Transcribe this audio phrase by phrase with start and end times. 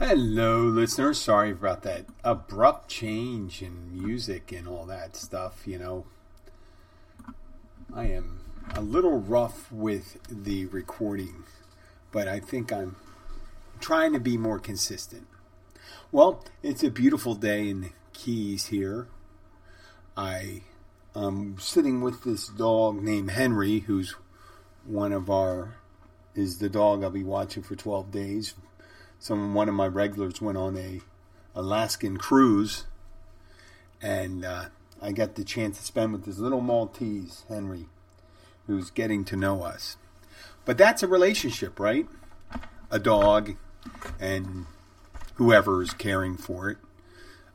[0.00, 1.20] Hello, listeners.
[1.20, 5.66] Sorry about that abrupt change in music and all that stuff.
[5.66, 6.06] You know,
[7.92, 8.38] I am
[8.76, 11.42] a little rough with the recording,
[12.12, 12.94] but I think I'm
[13.80, 15.26] trying to be more consistent.
[16.12, 19.08] Well, it's a beautiful day in Keys here.
[20.16, 20.62] I
[21.16, 24.14] am sitting with this dog named Henry, who's
[24.84, 25.74] one of our
[26.36, 28.54] is the dog I'll be watching for 12 days
[29.18, 31.00] some one of my regulars went on a
[31.54, 32.84] Alaskan cruise,
[34.00, 34.66] and uh,
[35.02, 37.86] I got the chance to spend with this little Maltese Henry,
[38.66, 39.96] who's getting to know us.
[40.64, 42.06] But that's a relationship, right?
[42.90, 43.56] A dog
[44.20, 44.66] and
[45.34, 46.78] whoever is caring for it.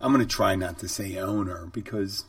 [0.01, 2.25] I'm going to try not to say owner because,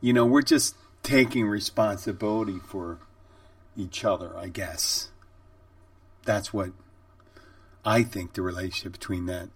[0.00, 2.98] you know, we're just taking responsibility for
[3.76, 5.10] each other, I guess.
[6.24, 6.70] That's what
[7.86, 9.48] I think the relationship between that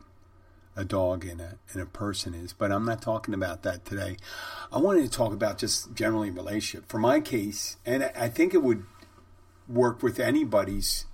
[0.76, 2.52] a dog and a and a person is.
[2.52, 4.16] But I'm not talking about that today.
[4.72, 6.88] I wanted to talk about just generally relationship.
[6.88, 8.84] For my case, and I think it would
[9.68, 11.06] work with anybody's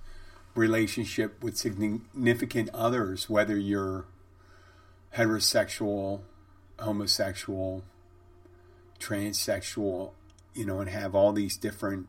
[0.55, 4.05] relationship with significant others, whether you're
[5.15, 6.21] heterosexual,
[6.79, 7.83] homosexual,
[8.99, 10.11] transsexual,
[10.53, 12.07] you know, and have all these different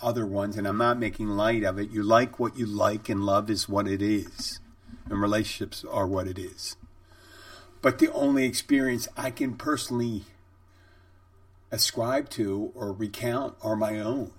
[0.00, 1.90] other ones, and I'm not making light of it.
[1.90, 4.60] You like what you like, and love is what it is,
[5.08, 6.76] and relationships are what it is.
[7.82, 10.24] But the only experience I can personally
[11.70, 14.32] ascribe to or recount are my own.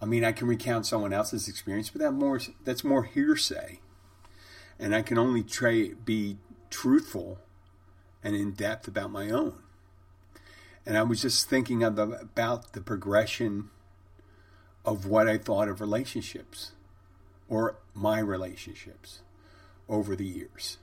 [0.00, 3.80] I mean, I can recount someone else's experience, but that more that's more hearsay,
[4.78, 6.38] and I can only try be
[6.70, 7.38] truthful
[8.22, 9.54] and in depth about my own.
[10.86, 13.70] And I was just thinking of the, about the progression
[14.84, 16.72] of what I thought of relationships
[17.48, 19.20] or my relationships
[19.88, 20.78] over the years.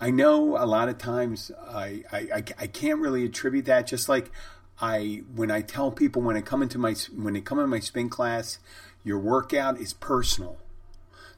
[0.00, 3.86] I know a lot of times I, I, I, can't really attribute that.
[3.86, 4.30] Just like
[4.78, 7.80] I when I tell people when I come into my when they come in my
[7.80, 8.58] spin class,
[9.04, 10.58] your workout is personal.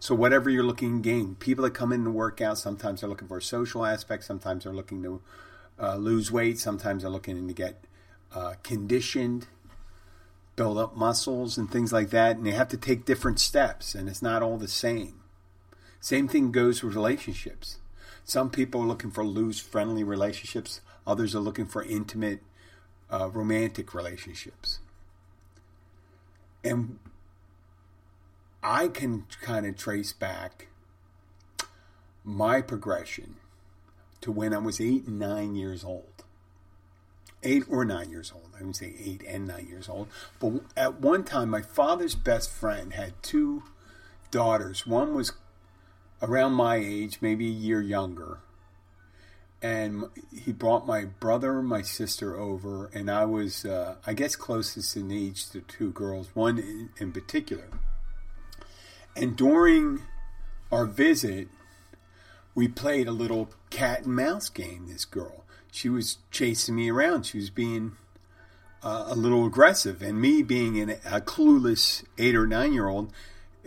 [0.00, 3.10] So whatever you're looking to gain, people that come in to work out sometimes they're
[3.10, 5.20] looking for social aspect, sometimes they're looking to
[5.80, 7.84] uh, lose weight, sometimes they're looking to get
[8.34, 9.46] uh, conditioned
[10.58, 14.08] build up muscles and things like that, and they have to take different steps, and
[14.08, 15.20] it's not all the same.
[16.00, 17.78] Same thing goes with relationships.
[18.24, 20.80] Some people are looking for loose, friendly relationships.
[21.06, 22.40] Others are looking for intimate,
[23.08, 24.80] uh, romantic relationships.
[26.64, 26.98] And
[28.60, 30.66] I can kind of trace back
[32.24, 33.36] my progression
[34.22, 36.07] to when I was eight and nine years old
[37.42, 38.50] eight or nine years old.
[38.58, 40.08] I would say eight and nine years old.
[40.40, 43.62] But at one time, my father's best friend had two
[44.30, 44.86] daughters.
[44.86, 45.32] One was
[46.20, 48.40] around my age, maybe a year younger.
[49.60, 54.36] And he brought my brother, and my sister over, and I was, uh, I guess,
[54.36, 57.68] closest in age to two girls, one in, in particular.
[59.16, 60.02] And during
[60.70, 61.48] our visit,
[62.54, 67.26] we played a little cat and mouse game, this girl she was chasing me around.
[67.26, 67.92] She was being
[68.82, 73.12] uh, a little aggressive, and me being an, a clueless eight or nine year old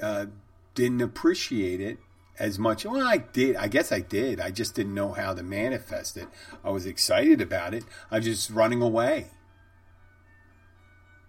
[0.01, 0.27] uh,
[0.73, 1.99] didn't appreciate it
[2.39, 2.85] as much.
[2.85, 3.55] Well, I did.
[3.55, 4.39] I guess I did.
[4.39, 6.27] I just didn't know how to manifest it.
[6.63, 7.83] I was excited about it.
[8.09, 9.27] I was just running away.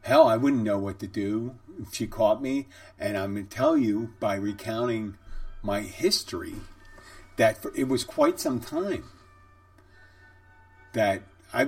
[0.02, 2.66] Hell, I wouldn't know what to do if she caught me.
[2.98, 5.16] And I'm going to tell you by recounting
[5.62, 6.54] my history
[7.36, 9.04] that for, it was quite some time
[10.92, 11.22] that
[11.52, 11.66] I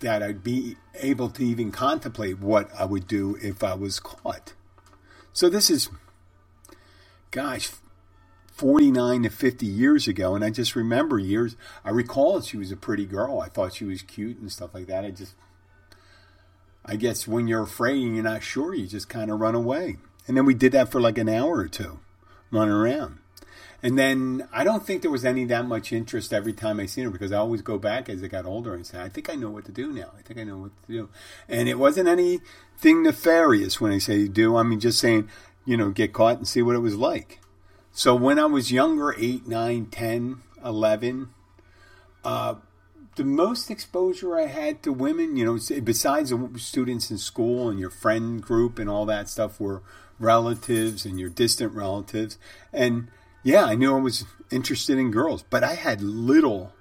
[0.00, 4.54] that I'd be able to even contemplate what I would do if I was caught.
[5.32, 5.88] So this is,
[7.30, 7.70] gosh,
[8.52, 10.34] 49 to 50 years ago.
[10.34, 13.40] And I just remember years, I recall she was a pretty girl.
[13.40, 15.04] I thought she was cute and stuff like that.
[15.04, 15.34] I just,
[16.84, 19.96] I guess when you're afraid and you're not sure, you just kind of run away.
[20.26, 22.00] And then we did that for like an hour or two,
[22.50, 23.18] running around.
[23.82, 27.04] And then I don't think there was any that much interest every time I seen
[27.04, 29.34] her because I always go back as I got older and say, I think I
[29.34, 30.10] know what to do now.
[30.18, 31.08] I think I know what to do.
[31.48, 34.56] And it wasn't anything nefarious when I say do.
[34.56, 35.28] I mean, just saying,
[35.64, 37.40] you know, get caught and see what it was like.
[37.92, 41.28] So when I was younger, 8, 9, 10, 11,
[42.24, 42.54] uh,
[43.16, 47.78] the most exposure I had to women, you know, besides the students in school and
[47.78, 49.82] your friend group and all that stuff, were
[50.20, 52.38] relatives and your distant relatives.
[52.72, 53.08] And
[53.42, 56.72] yeah, I knew I was interested in girls, but I had little,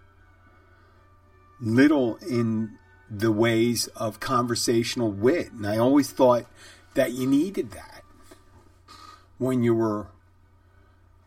[1.59, 2.77] little in
[3.09, 5.51] the ways of conversational wit.
[5.51, 6.45] And I always thought
[6.93, 8.03] that you needed that
[9.37, 10.07] when you were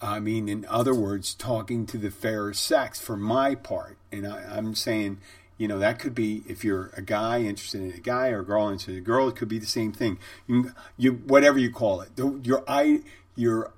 [0.00, 3.98] I mean, in other words, talking to the fairer sex for my part.
[4.10, 5.18] And I, I'm saying,
[5.58, 8.44] you know, that could be if you're a guy interested in a guy or a
[8.44, 10.18] girl interested in a girl, it could be the same thing.
[10.46, 13.02] You, you whatever you call it, your i
[13.36, 13.72] your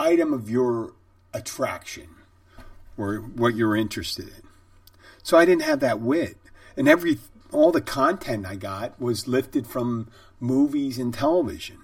[0.00, 0.94] item of your
[1.34, 2.08] attraction
[2.96, 4.42] or what you're interested in.
[5.22, 6.38] So I didn't have that wit,
[6.76, 7.18] and every
[7.52, 10.08] all the content I got was lifted from
[10.38, 11.78] movies and television.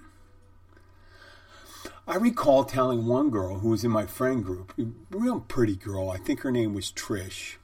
[2.07, 4.85] I recall telling one girl who was in my friend group, a
[5.15, 7.57] real pretty girl, I think her name was Trish,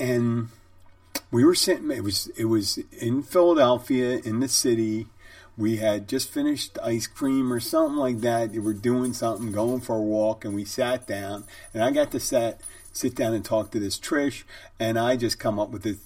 [0.00, 0.48] and
[1.30, 1.90] we were sitting.
[1.90, 5.06] It was it was in Philadelphia, in the city.
[5.58, 8.50] We had just finished ice cream or something like that.
[8.50, 11.44] We were doing something, going for a walk, and we sat down.
[11.72, 12.60] And I got to sit
[12.92, 14.44] sit down and talk to this Trish,
[14.80, 15.98] and I just come up with this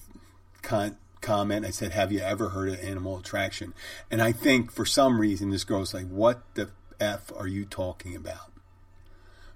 [0.62, 1.66] con- comment.
[1.66, 3.74] I said, "Have you ever heard of animal attraction?"
[4.10, 6.70] And I think for some reason this girl's like, "What the
[7.00, 8.52] f are you talking about?"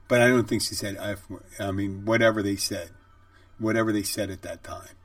[0.08, 1.26] But I don't think she said f.
[1.58, 2.90] I mean, whatever they said
[3.58, 4.96] whatever they said at that time.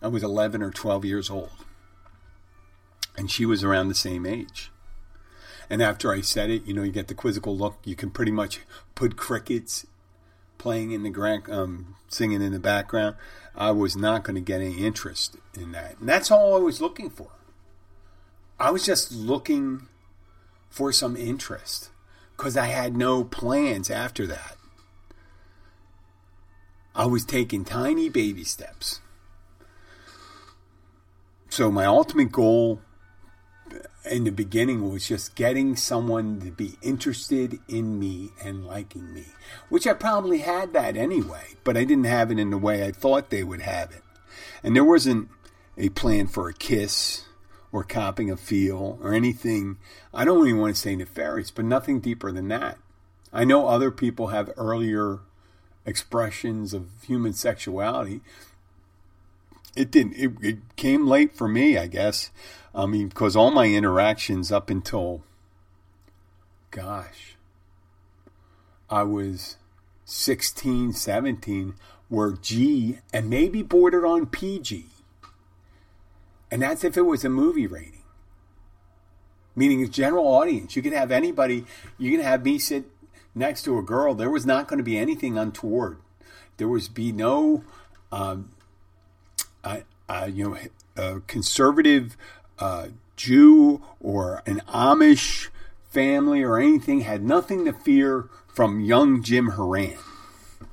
[0.00, 1.50] I was 11 or 12 years old.
[3.16, 4.70] And she was around the same age.
[5.68, 7.78] And after I said it, you know, you get the quizzical look.
[7.84, 8.60] You can pretty much
[8.94, 9.86] put crickets
[10.58, 13.16] playing in the grand, um, singing in the background.
[13.54, 15.98] I was not going to get any interest in that.
[15.98, 17.28] And that's all I was looking for.
[18.58, 19.88] I was just looking
[20.70, 21.90] for some interest
[22.36, 24.56] because I had no plans after that.
[26.94, 29.00] I was taking tiny baby steps.
[31.48, 32.80] So my ultimate goal
[34.10, 39.26] in the beginning was just getting someone to be interested in me and liking me,
[39.68, 42.92] which I probably had that anyway, but I didn't have it in the way I
[42.92, 44.02] thought they would have it.
[44.62, 45.28] And there wasn't
[45.76, 47.24] a plan for a kiss
[47.72, 49.78] or copping a feel or anything.
[50.12, 52.78] I don't even want to say nefarious, but nothing deeper than that.
[53.32, 55.20] I know other people have earlier
[55.86, 58.20] expressions of human sexuality.
[59.74, 60.14] It didn't.
[60.14, 62.30] It, it came late for me, I guess.
[62.74, 65.22] I mean, because all my interactions up until,
[66.70, 67.36] gosh,
[68.90, 69.56] I was
[70.04, 71.74] 16, 17
[72.10, 74.86] were G and maybe bordered on PG.
[76.50, 78.02] And that's if it was a movie rating.
[79.56, 80.76] Meaning a general audience.
[80.76, 81.64] You could have anybody,
[81.98, 82.84] you can have me sit
[83.34, 85.98] next to a girl, there was not going to be anything untoward.
[86.58, 87.64] There was be no,
[88.10, 88.50] um,
[90.12, 90.58] uh, you know,
[90.96, 92.16] a conservative
[92.58, 95.48] uh, Jew or an Amish
[95.90, 99.96] family or anything had nothing to fear from young Jim Horan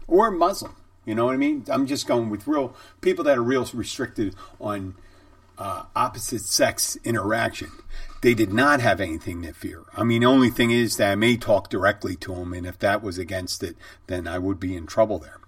[0.07, 0.75] or Muslim.
[1.05, 1.63] You know what I mean?
[1.69, 4.95] I'm just going with real people that are real restricted on
[5.57, 7.71] uh, opposite sex interaction.
[8.21, 9.83] They did not have anything to fear.
[9.95, 12.77] I mean, the only thing is that I may talk directly to them, and if
[12.79, 13.77] that was against it,
[14.07, 15.39] then I would be in trouble there.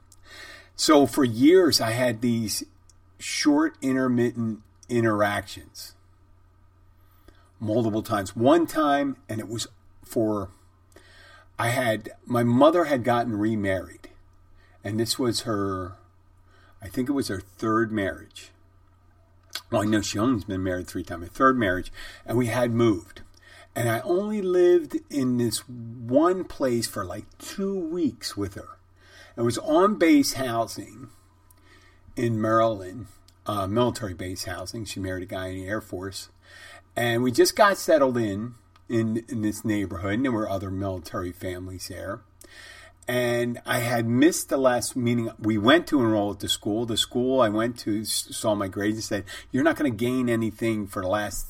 [0.78, 2.64] So for years, I had these
[3.22, 4.60] short, intermittent
[4.90, 5.96] interactions
[7.60, 8.36] multiple times.
[8.36, 9.68] One time, and it was
[10.04, 10.50] for,
[11.58, 14.10] I had, my mother had gotten remarried,
[14.84, 15.98] and this was her,
[16.82, 18.52] I think it was her third marriage
[19.70, 21.92] well, I know she only's been married three times, a third marriage,
[22.26, 23.22] and we had moved.
[23.74, 28.78] And I only lived in this one place for like two weeks with her.
[29.38, 31.10] It was on base housing
[32.16, 33.08] in Maryland,
[33.46, 34.86] uh, military base housing.
[34.86, 36.30] She married a guy in the Air Force.
[36.96, 38.56] And we just got settled in,
[38.90, 42.22] in in this neighborhood, and there were other military families there
[43.08, 45.30] and I had missed the last meeting.
[45.40, 46.86] We went to enroll at the school.
[46.86, 50.30] The school I went to saw my grades and said, "You're not going to gain
[50.30, 51.48] anything for the last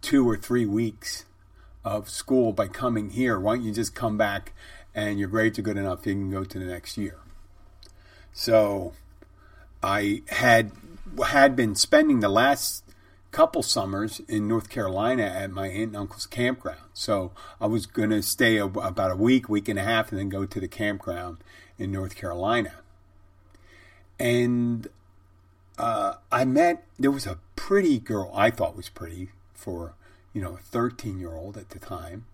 [0.00, 1.24] two or three weeks
[1.84, 3.38] of school by coming here.
[3.38, 4.52] Why don't you just come back
[4.94, 6.06] and your grades are good enough?
[6.06, 7.18] You can go to the next year."
[8.32, 8.94] So
[9.82, 10.72] I had
[11.26, 12.84] had been spending the last
[13.30, 16.80] couple summers in North Carolina at my aunt and uncle's campground.
[16.94, 20.18] So I was going to stay a, about a week, week and a half, and
[20.18, 21.38] then go to the campground
[21.78, 22.74] in North Carolina.
[24.18, 24.88] And
[25.78, 29.94] uh, I met, there was a pretty girl, I thought was pretty for,
[30.32, 32.24] you know, a 13 year old at the time.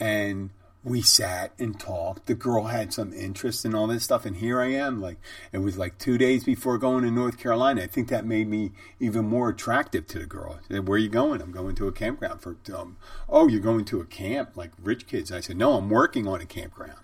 [0.00, 0.50] And
[0.86, 2.26] we sat and talked.
[2.26, 5.00] The girl had some interest in all this stuff, and here I am.
[5.00, 5.18] Like
[5.50, 7.82] it was like two days before going to North Carolina.
[7.82, 10.60] I think that made me even more attractive to the girl.
[10.68, 12.56] Said, "Where are you going?" I'm going to a campground for.
[12.72, 15.32] Um, oh, you're going to a camp like rich kids?
[15.32, 17.00] I said, "No, I'm working on a campground.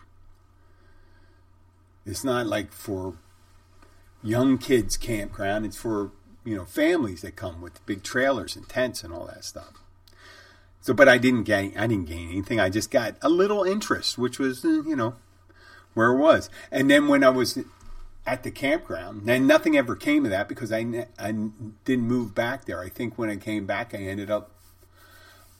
[2.07, 3.15] It's not like for
[4.23, 5.67] young kids campground.
[5.67, 6.13] It's for
[6.45, 9.82] you know families that come with big trailers and tents and all that stuff."
[10.83, 11.73] So, but I didn't gain.
[11.79, 12.59] I didn't gain anything.
[12.59, 15.15] I just got a little interest, which was, uh, you know,
[15.95, 16.51] where it was.
[16.73, 17.57] And then when I was
[18.27, 21.33] at the campground, and nothing ever came of that because I, I
[21.85, 22.81] didn't move back there.
[22.81, 24.51] I think when I came back, I ended up.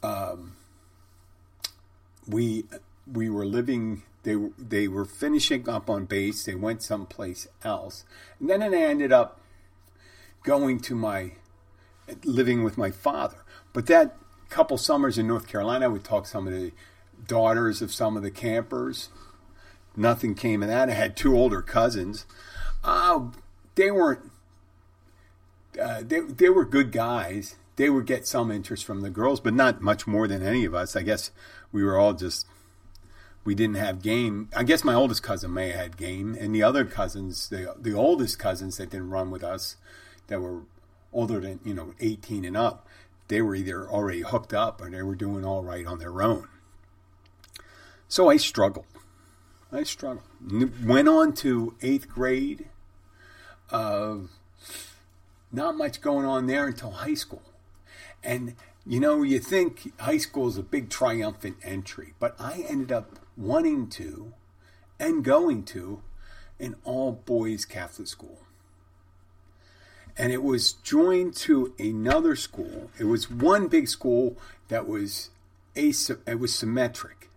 [0.03, 0.57] Um,
[2.27, 2.65] we
[3.11, 4.03] we were living.
[4.23, 6.43] They they were finishing up on base.
[6.43, 8.03] They went someplace else,
[8.41, 9.39] and then I ended up
[10.43, 11.33] going to my
[12.25, 13.37] living with my father.
[13.71, 14.17] But that
[14.53, 16.71] couple summers in North Carolina, we talked to some of the
[17.27, 19.09] daughters of some of the campers.
[19.95, 20.89] Nothing came of that.
[20.89, 22.27] I had two older cousins.
[22.83, 23.27] Uh,
[23.75, 24.29] they weren't.
[25.81, 27.55] Uh, they they were good guys.
[27.77, 30.75] They would get some interest from the girls, but not much more than any of
[30.75, 30.95] us.
[30.95, 31.31] I guess
[31.71, 32.45] we were all just
[33.43, 34.49] we didn't have game.
[34.55, 37.93] I guess my oldest cousin may have had game, and the other cousins, the the
[37.93, 39.77] oldest cousins that didn't run with us,
[40.27, 40.61] that were
[41.11, 42.87] older than you know 18 and up,
[43.33, 46.47] they were either already hooked up or they were doing all right on their own.
[48.07, 48.85] So I struggled.
[49.71, 50.21] I struggled.
[50.85, 52.69] Went on to eighth grade.
[53.71, 54.17] Uh,
[55.51, 57.41] not much going on there until high school.
[58.23, 58.53] And
[58.85, 63.17] you know, you think high school is a big triumphant entry, but I ended up
[63.35, 64.33] wanting to
[64.99, 66.03] and going to
[66.59, 68.41] an all boys Catholic school.
[70.17, 72.91] And it was joined to another school.
[72.99, 75.29] It was one big school that was
[75.75, 77.29] as- it was symmetric.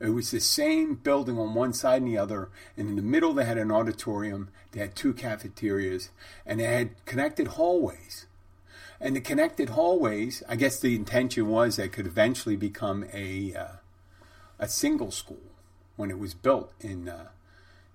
[0.00, 3.34] It was the same building on one side and the other, and in the middle
[3.34, 6.08] they had an auditorium, they had two cafeterias,
[6.46, 8.26] and they had connected hallways.
[8.98, 13.76] And the connected hallways, I guess the intention was that could eventually become a uh,
[14.58, 15.50] a single school
[15.96, 17.28] when it was built in uh,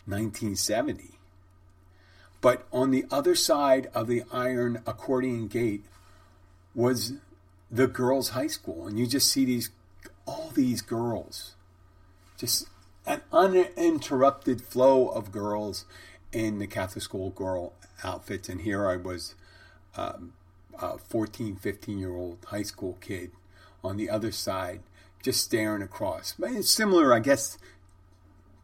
[0.06, 1.15] 1970.
[2.46, 5.84] But on the other side of the iron accordion gate
[6.76, 7.14] was
[7.72, 9.72] the girls' high school, and you just see these
[10.28, 11.56] all these girls,
[12.38, 12.68] just
[13.08, 15.86] an uninterrupted flow of girls
[16.32, 17.74] in the Catholic school girl
[18.04, 18.48] outfits.
[18.48, 19.34] And here I was.
[19.98, 20.34] Um,
[20.80, 23.32] a 14, 15 year old high school kid
[23.84, 24.82] on the other side
[25.26, 26.36] just staring across.
[26.62, 27.58] Similar, I guess,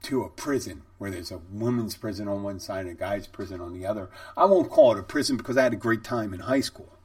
[0.04, 3.62] to a prison where there's a women's prison on one side and a guy's prison
[3.62, 4.10] on the other.
[4.36, 6.98] I won't call it a prison because I had a great time in high school.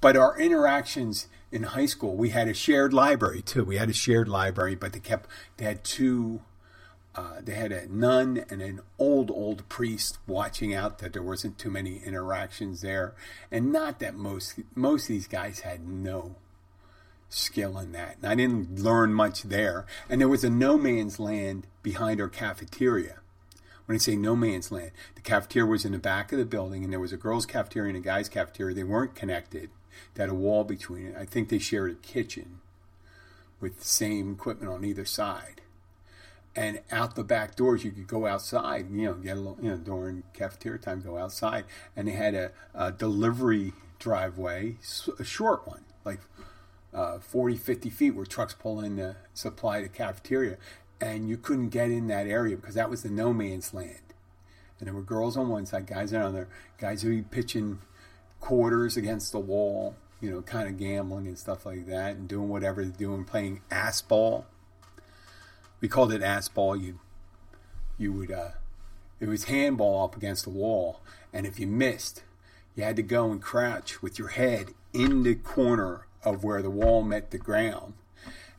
[0.00, 3.64] But our interactions in high school, we had a shared library too.
[3.64, 6.42] We had a shared library, but they kept they had two
[7.18, 11.58] uh, they had a nun and an old, old priest watching out that there wasn't
[11.58, 13.12] too many interactions there.
[13.50, 16.36] And not that most, most of these guys had no
[17.28, 18.16] skill in that.
[18.16, 19.86] And I didn't learn much there.
[20.08, 23.20] And there was a no man's land behind our cafeteria.
[23.86, 26.84] When I say no man's land, the cafeteria was in the back of the building,
[26.84, 28.74] and there was a girls' cafeteria and a guys' cafeteria.
[28.74, 29.70] They weren't connected.
[30.14, 31.16] They had a wall between it.
[31.18, 32.60] I think they shared a kitchen
[33.60, 35.62] with the same equipment on either side
[36.58, 39.70] and out the back doors you could go outside you know get a little you
[39.70, 41.64] know during cafeteria time go outside
[41.96, 44.76] and they had a, a delivery driveway
[45.18, 46.20] a short one like
[46.98, 50.56] uh, 40 50 feet where trucks pull in to supply the cafeteria
[51.00, 54.14] and you couldn't get in that area because that was the no man's land
[54.78, 57.78] and there were girls on one side guys on the other guys who be pitching
[58.40, 62.48] quarters against the wall you know kind of gambling and stuff like that and doing
[62.48, 64.46] whatever they're doing playing ass ball
[65.80, 66.76] we called it ass ball.
[66.76, 66.98] You
[67.98, 68.50] you would uh,
[69.20, 71.00] it was handball up against the wall,
[71.32, 72.22] and if you missed,
[72.74, 76.70] you had to go and crouch with your head in the corner of where the
[76.70, 77.94] wall met the ground,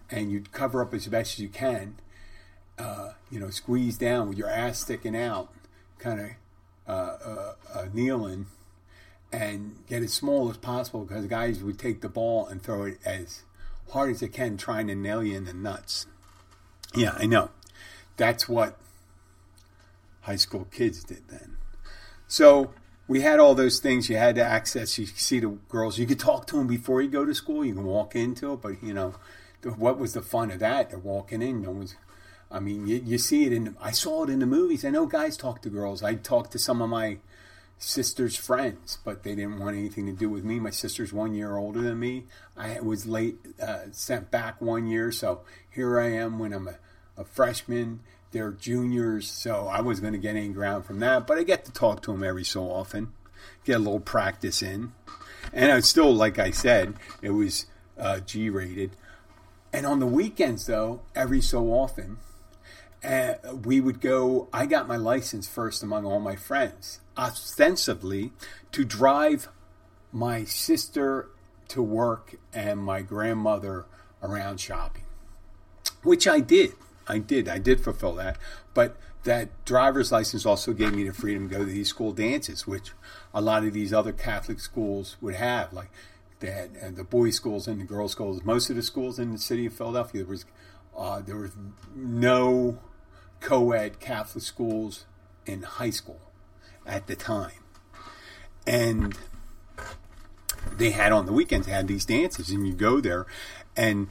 [0.09, 1.95] and you'd cover up as best as you can.
[2.77, 5.49] Uh, you know, squeeze down with your ass sticking out,
[5.97, 6.29] kind of
[6.87, 8.47] uh, uh, uh, kneeling,
[9.31, 12.97] and get as small as possible because guys would take the ball and throw it
[13.05, 13.43] as
[13.91, 16.07] hard as they can, trying to nail you in the nuts.
[16.95, 17.51] Yeah, I know.
[18.17, 18.77] That's what
[20.21, 21.57] high school kids did then.
[22.27, 22.73] So
[23.09, 24.07] we had all those things.
[24.07, 24.99] You had to access.
[24.99, 25.97] You see the girls.
[25.97, 27.65] You could talk to them before you go to school.
[27.65, 29.15] You can walk into it, but you know,
[29.63, 30.91] what was the fun of that?
[30.91, 31.63] They're walking in.
[31.63, 31.95] No one's.
[32.51, 33.75] I mean, you, you see it in.
[33.81, 34.85] I saw it in the movies.
[34.85, 36.03] I know guys talk to girls.
[36.03, 37.17] I talked to some of my
[37.79, 40.59] sister's friends, but they didn't want anything to do with me.
[40.59, 42.25] My sister's one year older than me.
[42.55, 46.75] I was late, uh, sent back one year, so here I am when I'm a,
[47.17, 48.01] a freshman.
[48.31, 51.65] They're juniors, so I wasn't going to get any ground from that, but I get
[51.65, 53.13] to talk to them every so often,
[53.65, 54.93] get a little practice in.
[55.51, 57.65] And I still, like I said, it was
[57.97, 58.91] uh, G rated.
[59.73, 62.17] And on the weekends, though, every so often,
[63.03, 63.33] uh,
[63.63, 64.47] we would go.
[64.51, 68.31] I got my license first among all my friends, ostensibly
[68.71, 69.47] to drive
[70.11, 71.29] my sister
[71.69, 73.85] to work and my grandmother
[74.21, 75.03] around shopping,
[76.03, 76.73] which I did.
[77.09, 77.49] I did.
[77.49, 78.37] I did fulfill that.
[78.73, 82.65] But that driver's license also gave me the freedom to go to these school dances,
[82.65, 82.91] which
[83.33, 85.73] a lot of these other Catholic schools would have.
[85.73, 85.89] Like
[86.47, 88.43] had and the boys' schools and the girls' schools.
[88.43, 90.45] Most of the schools in the city of Philadelphia, there was
[90.97, 91.51] uh, there was
[91.95, 92.79] no
[93.39, 95.05] co-ed Catholic schools
[95.45, 96.21] in high school
[96.85, 97.63] at the time,
[98.65, 99.17] and
[100.71, 103.25] they had on the weekends had these dances, and you go there,
[103.75, 104.07] and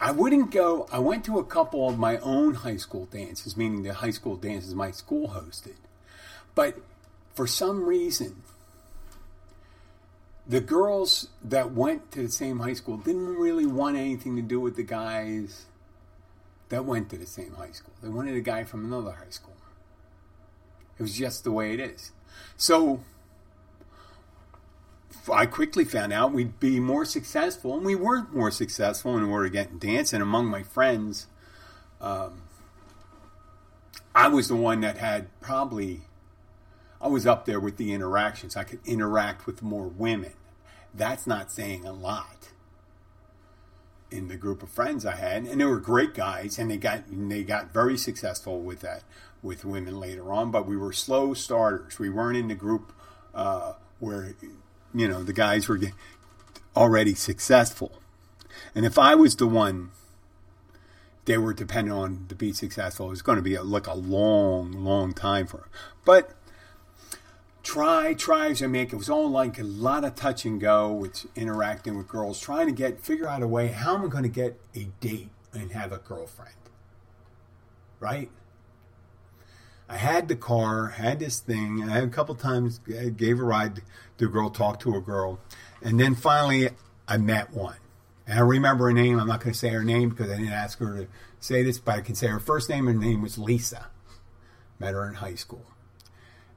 [0.00, 0.88] I wouldn't go.
[0.90, 4.36] I went to a couple of my own high school dances, meaning the high school
[4.36, 5.76] dances my school hosted,
[6.54, 6.78] but
[7.34, 8.42] for some reason,
[10.46, 14.60] the girls that went to the same high school didn't really want anything to do
[14.60, 15.66] with the guys
[16.68, 17.94] that went to the same high school.
[18.02, 19.54] They wanted a guy from another high school.
[20.98, 22.12] It was just the way it is.
[22.56, 23.00] So
[25.32, 29.46] I quickly found out we'd be more successful, and we were more successful in order
[29.46, 31.26] to get dancing among my friends.
[32.00, 32.42] Um,
[34.14, 36.02] I was the one that had probably,
[37.00, 38.56] I was up there with the interactions.
[38.56, 40.32] I could interact with more women.
[40.94, 42.50] That's not saying a lot
[44.10, 47.02] in the group of friends I had, and they were great guys, and they got
[47.10, 49.02] they got very successful with that
[49.42, 50.52] with women later on.
[50.52, 51.98] But we were slow starters.
[51.98, 52.92] We weren't in the group
[53.34, 54.34] uh, where
[54.94, 55.80] you know the guys were
[56.76, 57.92] already successful,
[58.74, 59.90] and if I was the one
[61.24, 63.94] they were dependent on to be successful, it was going to be a, like a
[63.94, 65.68] long, long time for them.
[66.04, 66.30] But
[67.62, 68.14] try,
[68.50, 71.96] as I make, it was all like a lot of touch and go with interacting
[71.96, 74.60] with girls, trying to get, figure out a way, how am I going to get
[74.74, 76.54] a date and have a girlfriend?
[78.00, 78.30] Right?
[79.88, 83.44] I had the car, had this thing, I had a couple times, I gave a
[83.44, 83.82] ride
[84.18, 85.38] to a girl, talked to a girl,
[85.82, 86.70] and then finally
[87.06, 87.76] I met one.
[88.26, 89.18] And I remember her name.
[89.18, 91.08] I'm not going to say her name because I didn't ask her to
[91.40, 92.86] say this, but I can say her first name.
[92.86, 93.88] Her name was Lisa.
[94.78, 95.66] Met her in high school.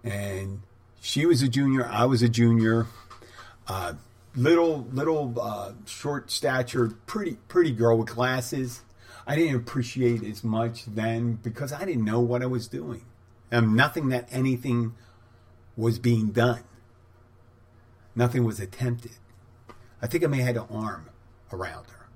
[0.04, 0.62] And
[1.02, 1.86] she was a junior.
[1.86, 2.88] I was a junior.
[3.68, 3.96] Uh,
[4.36, 8.82] little, little, uh, short statured, pretty, pretty girl with glasses.
[9.26, 13.04] I didn't appreciate as much then because I didn't know what I was doing.
[13.52, 14.94] And nothing that anything
[15.76, 16.64] was being done.
[18.16, 19.12] Nothing was attempted.
[20.02, 21.10] I think I may have had an arm
[21.52, 22.10] around her.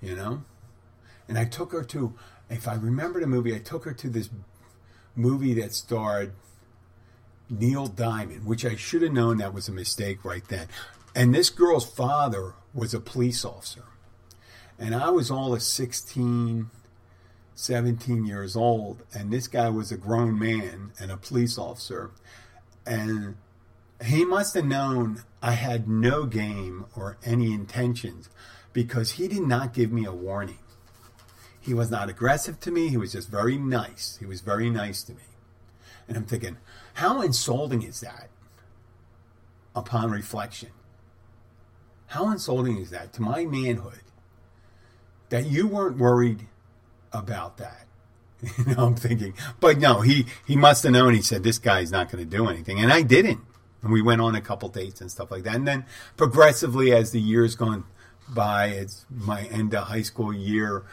[0.00, 0.44] You know?
[1.28, 2.14] And I took her to,
[2.50, 4.30] if I remember the movie, I took her to this
[5.14, 6.32] movie that starred
[7.48, 10.68] Neil Diamond, which I should have known that was a mistake right then.
[11.14, 13.84] And this girl's father was a police officer.
[14.78, 16.70] And I was all of 16,
[17.62, 19.02] 17 years old.
[19.14, 22.10] And this guy was a grown man and a police officer.
[22.84, 23.36] And
[24.04, 28.28] he must have known I had no game or any intentions
[28.72, 30.58] because he did not give me a warning.
[31.60, 32.88] He was not aggressive to me.
[32.88, 34.16] He was just very nice.
[34.18, 35.22] He was very nice to me.
[36.08, 36.56] And I'm thinking,
[36.94, 38.28] how insulting is that
[39.74, 40.70] upon reflection?
[42.08, 44.00] How insulting is that to my manhood
[45.28, 46.48] that you weren't worried
[47.12, 47.86] about that?
[48.58, 51.14] You know, I'm thinking, but no, he, he must have known.
[51.14, 52.80] He said, this guy's not going to do anything.
[52.80, 53.38] And I didn't.
[53.82, 55.54] And we went on a couple dates and stuff like that.
[55.54, 55.84] And then
[56.16, 57.84] progressively, as the years gone
[58.28, 60.84] by, it's my end of high school year,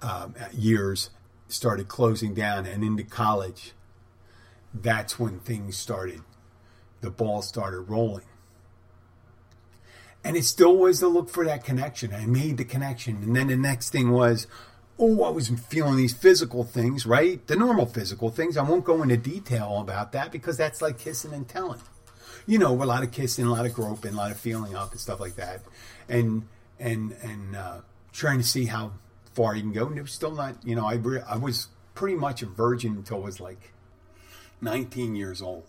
[0.00, 1.10] um, years
[1.46, 3.74] started closing down and into college
[4.74, 6.20] that's when things started,
[7.00, 8.24] the ball started rolling.
[10.24, 12.14] And it still was to look for that connection.
[12.14, 13.22] I made the connection.
[13.22, 14.46] And then the next thing was,
[14.98, 17.44] oh, I was feeling these physical things, right?
[17.46, 18.56] The normal physical things.
[18.56, 21.80] I won't go into detail about that because that's like kissing and telling.
[22.46, 24.92] You know, a lot of kissing, a lot of groping, a lot of feeling up
[24.92, 25.62] and stuff like that.
[26.08, 26.46] And,
[26.78, 27.80] and, and, uh,
[28.12, 28.92] trying to see how
[29.32, 29.86] far you can go.
[29.86, 33.22] And it was still not, you know, I, I was pretty much a virgin until
[33.22, 33.72] I was like
[34.60, 35.66] 19 years old.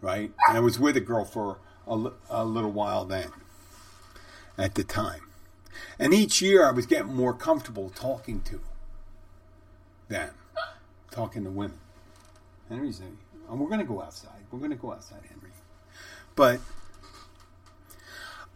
[0.00, 0.32] Right?
[0.48, 3.30] And I was with a girl for a, a little while then,
[4.56, 5.25] at the time.
[5.98, 8.60] And each year I was getting more comfortable talking to
[10.08, 10.30] them,
[11.10, 11.78] talking to women.
[12.68, 13.00] Henry's
[13.48, 14.40] oh, we're going to go outside.
[14.50, 15.50] We're going to go outside, Henry.
[16.34, 16.60] But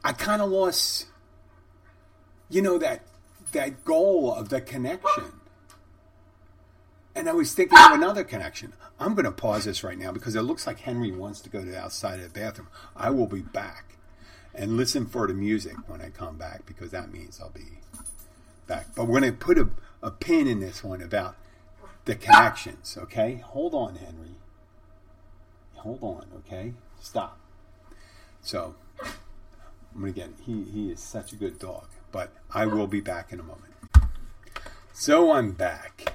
[0.05, 1.07] I kind of lost,
[2.49, 3.03] you know, that
[3.53, 5.33] that goal of the connection.
[7.15, 8.73] And I was thinking of another connection.
[8.99, 11.61] I'm going to pause this right now because it looks like Henry wants to go
[11.61, 12.69] to the outside of the bathroom.
[12.95, 13.97] I will be back
[14.55, 17.79] and listen for the music when I come back because that means I'll be
[18.67, 18.95] back.
[18.95, 19.69] But we're going to put a,
[20.03, 21.37] a pin in this one about
[22.05, 23.43] the connections, okay?
[23.47, 24.37] Hold on, Henry.
[25.77, 26.75] Hold on, okay?
[27.01, 27.39] Stop.
[28.43, 28.75] So,
[29.95, 30.31] I'm gonna get.
[30.45, 31.87] He he is such a good dog.
[32.13, 33.73] But I will be back in a moment.
[34.93, 36.13] So I'm back.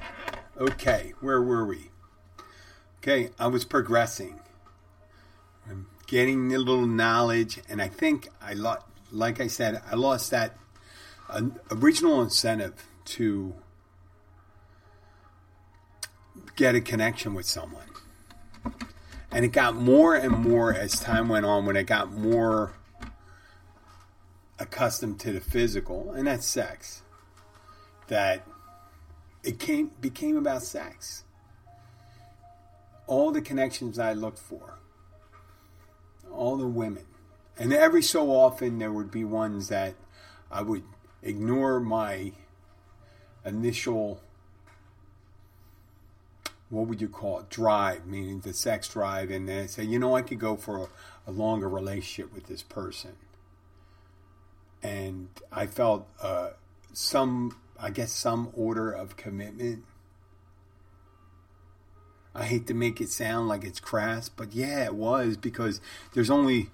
[0.58, 1.90] Okay, where were we?
[3.00, 4.40] Okay, I was progressing.
[6.08, 8.86] Getting a little knowledge, and I think I lost.
[9.12, 10.58] Like I said, I lost that
[11.30, 13.54] uh, original incentive to
[16.56, 17.84] get a connection with someone.
[19.32, 22.74] And it got more and more as time went on when I got more
[24.60, 27.02] accustomed to the physical, and that's sex,
[28.08, 28.48] that
[29.44, 31.24] it came became about sex.
[33.08, 34.80] All the connections I looked for,
[36.32, 37.06] all the women.
[37.58, 39.96] And every so often there would be ones that
[40.52, 40.84] I would
[41.22, 42.34] ignore my
[43.44, 44.22] initial
[46.70, 50.00] what would you call it drive meaning the sex drive and then I say you
[50.00, 50.88] know i could go for a,
[51.28, 53.14] a longer relationship with this person
[54.82, 56.50] and i felt uh,
[56.92, 59.84] some i guess some order of commitment
[62.36, 65.82] i hate to make it sound like it's crass but yeah it was because
[66.14, 66.70] there's only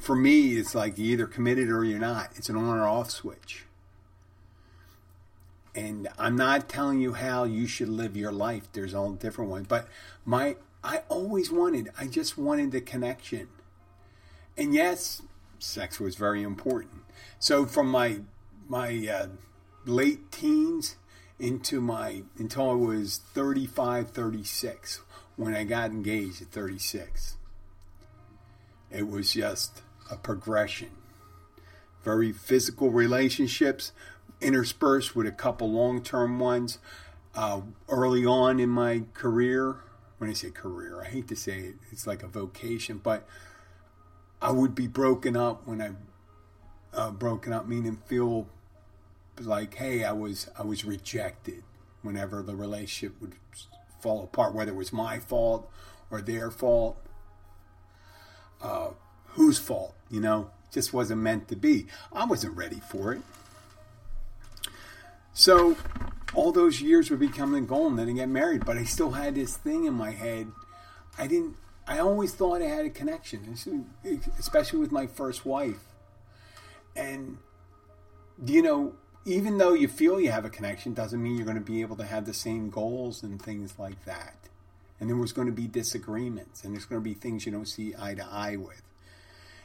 [0.00, 3.10] for me it's like you either committed or you're not it's an on or off
[3.10, 3.64] switch
[5.74, 8.68] and I'm not telling you how you should live your life.
[8.72, 9.88] There's all different ones, but
[10.24, 11.90] my I always wanted.
[11.98, 13.48] I just wanted the connection,
[14.56, 15.22] and yes,
[15.58, 17.02] sex was very important.
[17.38, 18.20] So from my
[18.68, 19.26] my uh,
[19.84, 20.96] late teens
[21.38, 25.00] into my until I was 35, 36
[25.36, 27.36] when I got engaged at 36.
[28.90, 30.90] It was just a progression.
[32.04, 33.92] Very physical relationships,
[34.40, 36.78] interspersed with a couple long term ones.
[37.34, 39.76] Uh, early on in my career,
[40.18, 43.26] when I say career, I hate to say it, it's like a vocation, but
[44.40, 45.90] I would be broken up when I
[46.96, 48.46] uh, broken up, meaning feel
[49.40, 51.62] like, hey, I was I was rejected
[52.02, 53.34] whenever the relationship would
[54.00, 55.70] fall apart, whether it was my fault
[56.10, 56.98] or their fault.
[58.62, 58.90] Uh,
[59.28, 59.94] whose fault?
[60.10, 61.86] You know, just wasn't meant to be.
[62.12, 63.22] I wasn't ready for it.
[65.32, 65.76] So
[66.34, 67.96] all those years were becoming golden.
[67.96, 70.48] Then I get married, but I still had this thing in my head.
[71.18, 71.56] I didn't.
[71.86, 73.56] I always thought I had a connection,
[74.38, 75.84] especially with my first wife.
[76.96, 77.38] And
[78.46, 81.62] you know, even though you feel you have a connection, doesn't mean you're going to
[81.62, 84.36] be able to have the same goals and things like that.
[85.00, 87.66] And there was going to be disagreements, and there's going to be things you don't
[87.66, 88.82] see eye to eye with.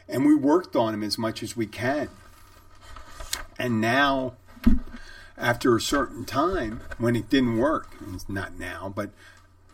[0.08, 2.10] And we worked on them as much as we can.
[3.60, 4.34] And now
[5.38, 7.96] after a certain time, when it didn't work,
[8.28, 9.12] not now, but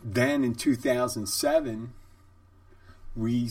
[0.02, 1.92] then in 2007,
[3.16, 3.50] we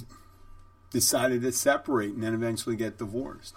[0.92, 3.54] decided to separate and then eventually get divorced.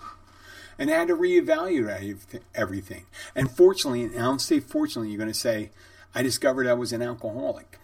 [0.78, 3.06] And had to reevaluate everything.
[3.34, 5.70] And fortunately, and I'll say fortunately, you're going to say,
[6.14, 7.78] I discovered I was an alcoholic.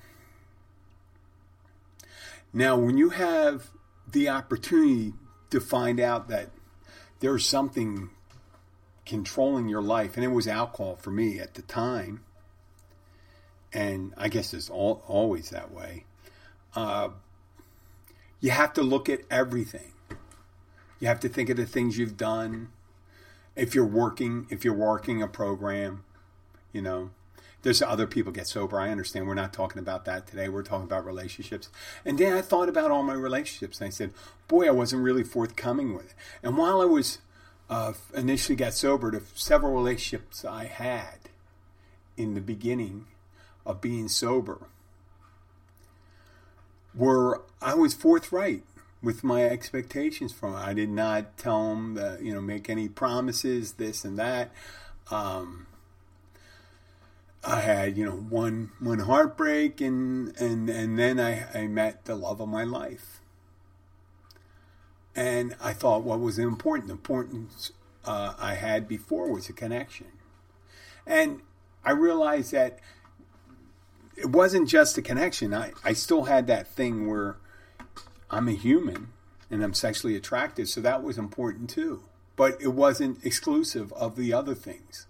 [2.52, 3.70] Now, when you have
[4.11, 5.12] the opportunity
[5.50, 6.50] to find out that
[7.18, 8.11] there's something
[9.04, 12.20] controlling your life, and it was alcohol for me at the time,
[13.72, 16.04] and I guess it's all, always that way.
[16.76, 17.09] Uh,
[18.40, 19.92] you have to look at everything.
[21.00, 22.68] You have to think of the things you've done.
[23.57, 26.05] If you're working, if you're working a program,
[26.73, 27.11] you know,
[27.62, 28.79] there's other people get sober.
[28.79, 29.27] I understand.
[29.27, 30.49] We're not talking about that today.
[30.49, 31.71] We're talking about relationships.
[32.05, 34.12] And then I thought about all my relationships, and I said,
[34.49, 37.19] "Boy, I wasn't really forthcoming with it." And while I was
[37.71, 41.31] uh, initially got sober to several relationships I had
[42.17, 43.07] in the beginning
[43.64, 44.67] of being sober
[46.95, 48.62] were I was forthright
[49.05, 50.59] with my expectations from it.
[50.59, 54.51] I did not tell them that you know make any promises this and that.
[55.11, 55.67] Um,
[57.45, 62.17] I had you know one one heartbreak and and and then I, I met the
[62.17, 63.21] love of my life
[65.17, 67.73] and I thought what was important, the importance
[68.05, 70.09] uh, I had before was a connection.
[71.07, 71.40] And
[71.85, 72.81] I realized that
[74.17, 75.55] it wasn't just a connection.
[75.55, 77.37] I, I still had that thing where
[78.35, 79.09] I'm a human
[79.49, 82.03] and I'm sexually attracted, so that was important too.
[82.35, 85.07] But it wasn't exclusive of the other things.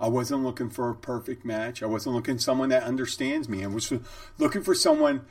[0.00, 1.84] I wasn't looking for a perfect match.
[1.84, 3.62] I wasn't looking someone that understands me.
[3.62, 3.92] I was
[4.38, 5.24] looking for someone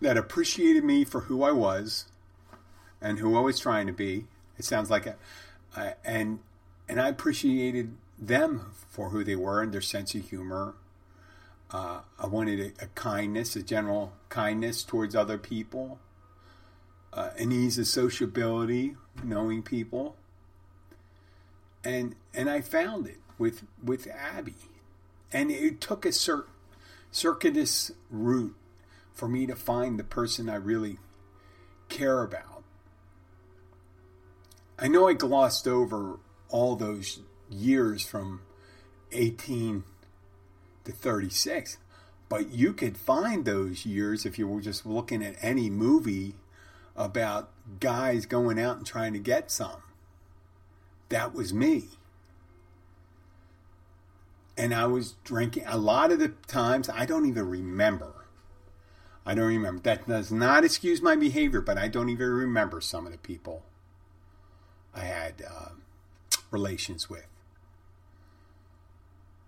[0.00, 2.06] that appreciated me for who I was
[3.00, 4.26] and who I was trying to be.
[4.58, 5.06] It sounds like
[5.76, 6.40] uh, and
[6.88, 10.74] and I appreciated them for who they were and their sense of humor.
[11.72, 15.98] Uh, I wanted a, a, kindness, a general kindness towards other people.
[17.12, 20.16] uh, an ease of sociability, knowing people,
[21.84, 24.54] and and I found it with with Abby,
[25.32, 26.46] and it took a cir-
[27.10, 28.56] circuitous route
[29.14, 30.98] for me to find the person I really
[31.88, 32.64] care about.
[34.78, 36.18] I know I glossed over
[36.50, 38.42] all those years from
[39.12, 39.84] 18
[40.84, 41.78] to 36,
[42.28, 46.34] but you could find those years if you were just looking at any movie
[46.96, 49.82] about guys going out and trying to get some.
[51.08, 51.84] That was me.
[54.56, 58.26] And I was drinking a lot of the times, I don't even remember.
[59.24, 59.80] I don't remember.
[59.82, 63.62] That does not excuse my behavior, but I don't even remember some of the people
[64.94, 65.70] I had uh,
[66.50, 67.26] relations with.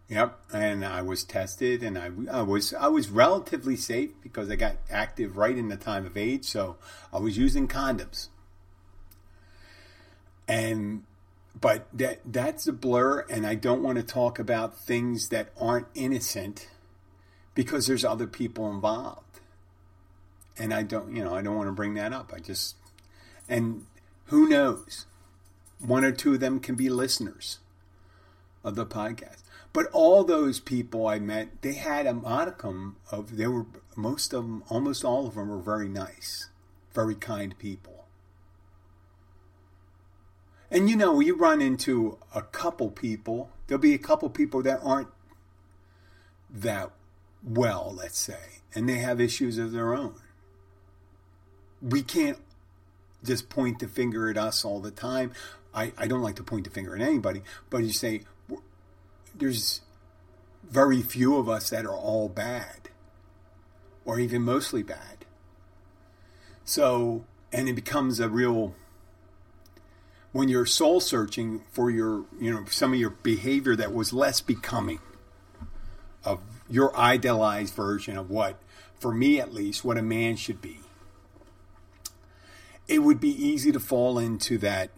[0.09, 4.57] Yep, and I was tested, and I, I was I was relatively safe because I
[4.57, 6.77] got active right in the time of AIDS, so
[7.13, 8.29] I was using condoms.
[10.47, 11.05] And
[11.59, 15.87] but that that's a blur, and I don't want to talk about things that aren't
[15.95, 16.69] innocent
[17.55, 19.41] because there's other people involved,
[20.59, 22.31] and I don't you know I don't want to bring that up.
[22.37, 22.77] I just
[23.49, 23.87] and
[24.27, 25.07] who knows,
[25.79, 27.59] one or two of them can be listeners
[28.63, 33.49] of the podcast but all those people I met, they had a modicum of, they
[33.49, 36.49] were, most of them, almost all of them were very nice,
[36.95, 38.07] very kind people.
[40.71, 44.79] And you know, you run into a couple people, there'll be a couple people that
[44.83, 45.09] aren't
[46.49, 46.93] that
[47.43, 50.15] well, let's say, and they have issues of their own.
[51.83, 52.39] We can't
[53.25, 55.33] just point the finger at us all the time.
[55.75, 58.23] I, I don't like to point the finger at anybody, but you say,
[59.35, 59.81] there's
[60.69, 62.89] very few of us that are all bad
[64.05, 65.25] or even mostly bad.
[66.65, 68.75] So, and it becomes a real
[70.33, 74.41] when you're soul searching for your, you know, some of your behavior that was less
[74.41, 74.99] becoming
[76.25, 78.61] of your idealized version of what,
[78.99, 80.81] for me at least, what a man should be.
[82.89, 84.91] It would be easy to fall into that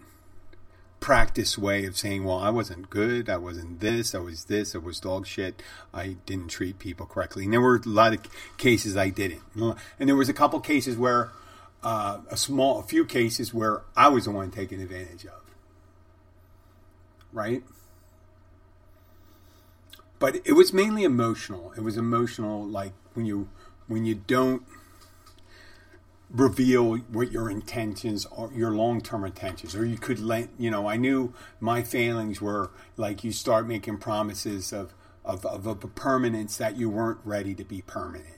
[1.01, 4.79] practice way of saying, well, I wasn't good, I wasn't this, I was this, I
[4.79, 7.45] was dog shit, I didn't treat people correctly.
[7.45, 8.21] And there were a lot of
[8.57, 9.43] cases I didn't.
[9.55, 11.31] And there was a couple cases where,
[11.83, 15.43] uh, a small, a few cases where I was the one taken advantage of.
[17.33, 17.63] Right?
[20.19, 21.73] But it was mainly emotional.
[21.77, 23.49] It was emotional, like when you
[23.87, 24.63] when you don't
[26.31, 29.75] reveal what your intentions are, your long term intentions.
[29.75, 33.99] Or you could let, you know, I knew my failings were like you start making
[33.99, 34.93] promises of,
[35.25, 38.33] of, of, of a permanence that you weren't ready to be permanent.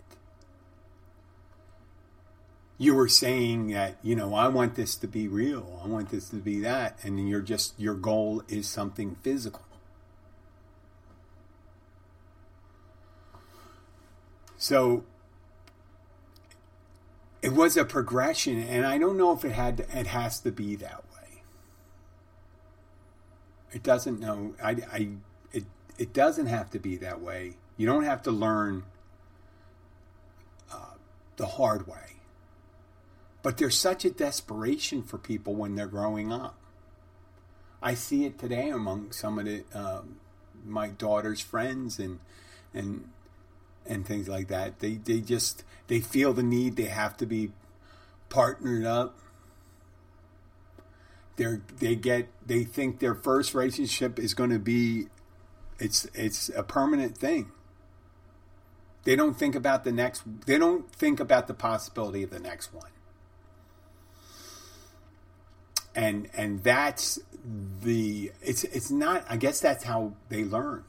[2.81, 6.29] You were saying that, you know, I want this to be real, I want this
[6.29, 9.65] to be that, and you're just, your goal is something physical.
[14.57, 15.05] So
[17.41, 20.51] it was a progression, and I don't know if it had to, it has to
[20.51, 21.43] be that way.
[23.73, 24.55] It doesn't know.
[24.63, 25.09] I, I
[25.53, 25.65] it
[25.99, 27.55] it doesn't have to be that way.
[27.77, 28.85] You don't have to learn
[30.73, 30.95] uh,
[31.37, 32.17] the hard way.
[33.43, 36.57] But there's such a desperation for people when they're growing up.
[37.81, 40.17] I see it today among some of the um,
[40.67, 42.19] my daughter's friends and
[42.75, 43.11] and
[43.89, 44.81] and things like that.
[44.81, 46.77] They they just they feel the need.
[46.77, 47.53] They have to be
[48.29, 49.19] partnered up.
[51.37, 55.09] They they get they think their first relationship is going to be
[55.79, 57.53] it's it's a permanent thing.
[59.05, 60.23] They don't think about the next.
[60.47, 62.91] They don't think about the possibility of the next one.
[65.95, 67.19] And and that's
[67.81, 69.25] the it's it's not.
[69.29, 70.85] I guess that's how they learn.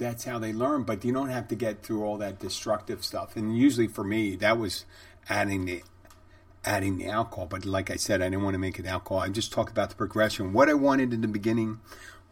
[0.00, 0.82] That's how they learn.
[0.82, 3.36] But you don't have to get through all that destructive stuff.
[3.36, 4.86] And usually for me, that was
[5.28, 5.82] adding the
[6.64, 7.46] adding the alcohol.
[7.46, 9.22] But like I said, I didn't want to make it alcohol.
[9.22, 10.52] I just talked about the progression.
[10.52, 11.80] What I wanted in the beginning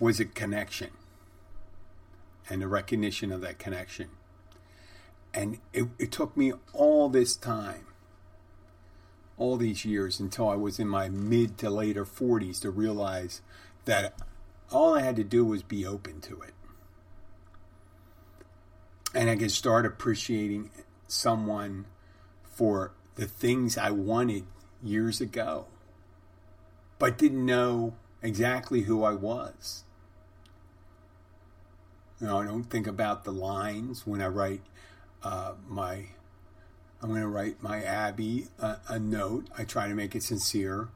[0.01, 0.91] was a connection
[2.51, 4.09] and the recognition of that connection.
[5.33, 7.87] And it, it took me all this time,
[9.37, 13.43] all these years, until I was in my mid to later 40s to realize
[13.85, 14.15] that
[14.71, 16.53] all I had to do was be open to it
[19.15, 20.71] and I can start appreciating
[21.07, 21.87] someone
[22.43, 24.45] for the things I wanted
[24.83, 25.67] years ago,
[26.99, 29.85] but didn't know exactly who I was.
[32.21, 34.63] You know, I don't think about the lines when I write
[35.23, 36.07] uh, my
[37.01, 39.49] I'm going to write my Abby a, a note.
[39.57, 40.89] I try to make it sincere.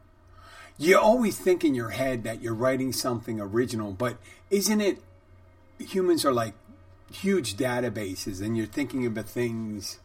[0.77, 4.17] You always think in your head that you're writing something original, but
[4.51, 5.03] isn't it?
[5.79, 6.55] Humans are like
[7.15, 9.99] huge databases, and you're thinking the things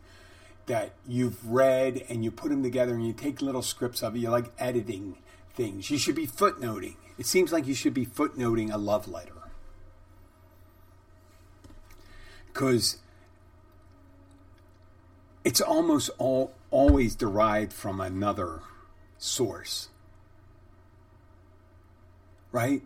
[0.67, 4.19] that you've read and you put them together and you take little scripts of it.
[4.19, 5.17] You're like editing
[5.53, 5.89] things.
[5.89, 6.95] You should be footnoting.
[7.17, 9.33] It seems like you should be footnoting a love letter.
[12.47, 12.97] Because
[15.43, 18.61] it's almost all always derived from another
[19.17, 19.89] source.
[22.51, 22.81] Right?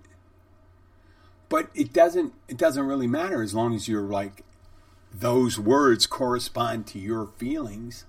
[1.52, 4.46] But it doesn't it doesn't really matter as long as you're like
[5.14, 8.06] those words correspond to your feelings.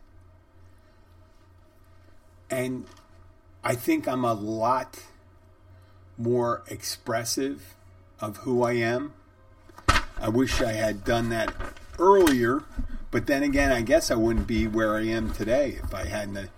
[2.48, 2.86] And
[3.64, 5.00] I think I'm a lot
[6.16, 7.74] more expressive
[8.20, 9.12] of who I am.
[10.20, 11.52] I wish I had done that
[11.98, 12.62] earlier,
[13.10, 16.48] but then again, I guess I wouldn't be where I am today if I hadn't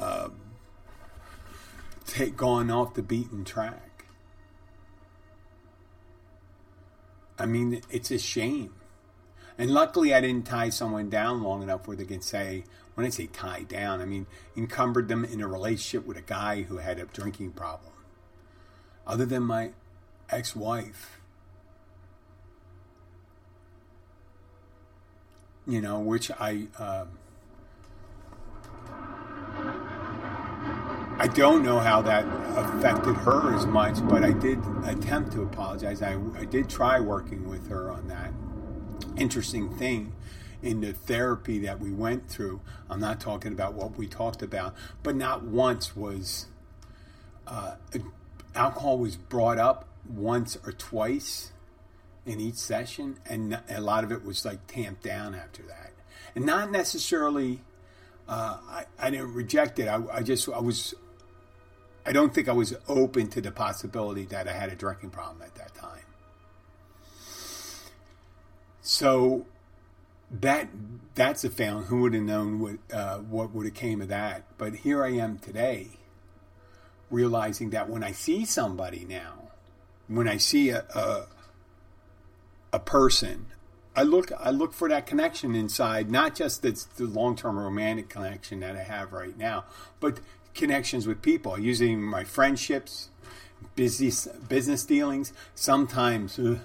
[0.00, 0.30] uh,
[2.04, 3.89] take, gone off the beaten track.
[7.40, 8.74] I mean, it's a shame.
[9.56, 13.10] And luckily, I didn't tie someone down long enough where they can say, when I
[13.10, 14.26] say tie down, I mean
[14.56, 17.92] encumbered them in a relationship with a guy who had a drinking problem.
[19.06, 19.70] Other than my
[20.28, 21.18] ex wife,
[25.66, 26.68] you know, which I.
[26.78, 27.06] Uh,
[31.20, 32.24] I don't know how that
[32.56, 36.00] affected her as much, but I did attempt to apologize.
[36.00, 38.32] I, I did try working with her on that
[39.18, 40.14] interesting thing
[40.62, 42.62] in the therapy that we went through.
[42.88, 46.46] I'm not talking about what we talked about, but not once was
[47.46, 47.74] uh,
[48.54, 51.52] alcohol was brought up once or twice
[52.24, 55.92] in each session, and a lot of it was like tamped down after that,
[56.34, 57.60] and not necessarily.
[58.26, 59.88] Uh, I, I didn't reject it.
[59.88, 60.94] I, I just I was.
[62.04, 65.42] I don't think I was open to the possibility that I had a drinking problem
[65.42, 66.04] at that time.
[68.80, 69.46] So
[70.30, 70.68] that
[71.14, 71.82] that's a fail.
[71.82, 74.44] Who would have known what uh, what would have came of that?
[74.56, 75.88] But here I am today,
[77.10, 79.50] realizing that when I see somebody now,
[80.08, 81.26] when I see a a,
[82.72, 83.46] a person,
[83.94, 88.08] I look I look for that connection inside, not just the, the long term romantic
[88.08, 89.64] connection that I have right now,
[89.98, 90.20] but
[90.54, 93.10] connections with people, using my friendships,
[93.74, 95.32] business business dealings.
[95.54, 96.38] Sometimes.
[96.38, 96.58] Uh,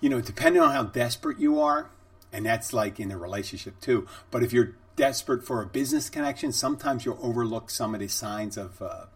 [0.00, 1.90] you know, depending on how desperate you are,
[2.32, 4.08] and that's like in a relationship too.
[4.30, 8.56] But if you're desperate for a business connection, sometimes you'll overlook some of the signs
[8.56, 8.80] of.
[8.80, 9.06] Uh,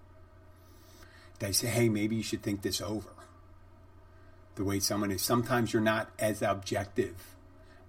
[1.38, 3.11] they say, "Hey, maybe you should think this over."
[4.57, 7.35] The way someone is, sometimes you're not as objective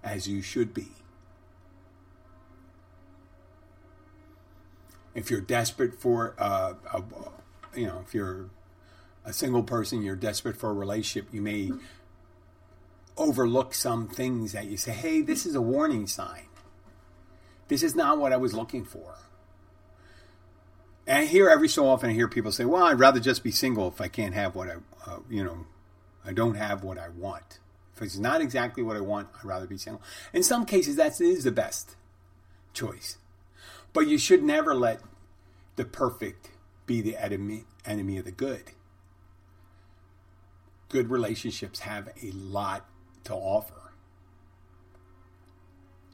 [0.02, 0.88] as you should be.
[5.16, 7.02] If you're desperate for, uh, a,
[7.74, 8.50] you know, if you're
[9.24, 11.72] a single person, you're desperate for a relationship, you may
[13.16, 16.44] overlook some things that you say, hey, this is a warning sign.
[17.68, 19.16] This is not what I was looking for.
[21.06, 23.50] And I hear every so often, I hear people say, well, I'd rather just be
[23.50, 24.74] single if I can't have what I,
[25.06, 25.66] uh, you know,
[26.24, 27.60] I don't have what I want.
[27.94, 30.02] If it's not exactly what I want, I'd rather be single.
[30.34, 31.96] In some cases, that is the best
[32.74, 33.16] choice.
[33.96, 35.00] But you should never let
[35.76, 36.50] the perfect
[36.84, 38.72] be the enemy, enemy of the good.
[40.90, 42.84] Good relationships have a lot
[43.24, 43.94] to offer.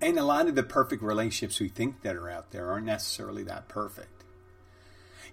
[0.01, 3.42] And a lot of the perfect relationships we think that are out there aren't necessarily
[3.42, 4.23] that perfect.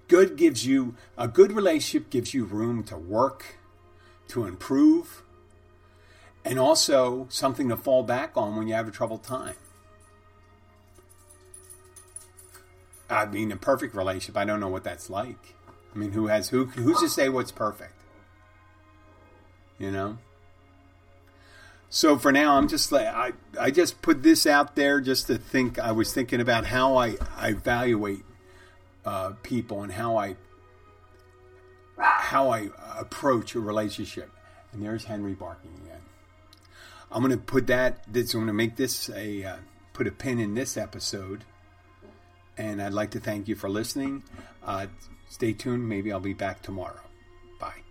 [0.08, 3.60] Good gives you a good relationship gives you room to work,
[4.30, 5.22] to improve,
[6.44, 9.54] and also something to fall back on when you have a troubled time.
[13.10, 15.56] I mean, a perfect relationship, I don't know what that's like.
[15.94, 17.94] I mean, who has who who's to say what's perfect?
[19.78, 20.18] You know?
[21.90, 25.38] So for now, I'm just like I, I just put this out there just to
[25.38, 25.80] think.
[25.80, 28.24] I was thinking about how I, I evaluate
[29.06, 30.36] uh, people and how I
[31.98, 34.30] how I approach a relationship.
[34.72, 36.02] And there's Henry barking again.
[37.12, 38.04] I'm going to put that.
[38.12, 39.56] This, I'm going to make this a uh,
[39.94, 41.44] put a pin in this episode.
[42.60, 44.22] And I'd like to thank you for listening.
[44.64, 44.88] Uh,
[45.30, 45.88] stay tuned.
[45.88, 47.00] Maybe I'll be back tomorrow.
[47.58, 47.82] Bye.